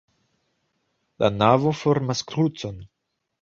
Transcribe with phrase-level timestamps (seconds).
[1.25, 2.83] La navo formas krucon.